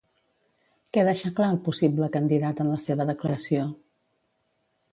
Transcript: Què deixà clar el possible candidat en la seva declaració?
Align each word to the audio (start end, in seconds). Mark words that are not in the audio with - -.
Què 0.95 1.03
deixà 1.07 1.31
clar 1.39 1.49
el 1.55 1.59
possible 1.67 2.09
candidat 2.17 2.63
en 2.65 2.73
la 2.73 2.81
seva 2.87 3.07
declaració? 3.13 3.69